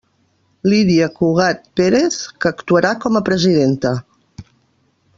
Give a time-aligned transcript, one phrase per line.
[0.71, 3.97] Lídia Cugat Pérez, que actuarà com a presidenta.